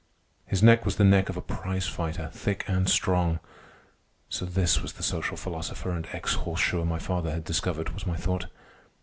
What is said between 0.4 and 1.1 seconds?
His neck was the